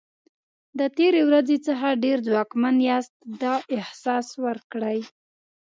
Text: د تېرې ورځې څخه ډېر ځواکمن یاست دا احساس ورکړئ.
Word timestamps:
د 0.79 0.81
تېرې 0.97 1.21
ورځې 1.29 1.57
څخه 1.67 1.87
ډېر 2.03 2.17
ځواکمن 2.27 2.75
یاست 2.89 3.15
دا 3.41 3.55
احساس 3.77 4.27
ورکړئ. 4.45 4.99